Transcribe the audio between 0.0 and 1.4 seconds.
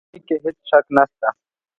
په دې کې هېڅ شک نه شته.